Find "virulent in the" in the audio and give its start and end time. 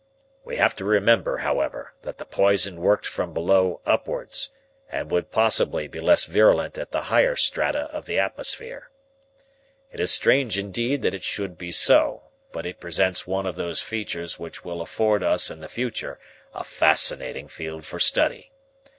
6.25-7.03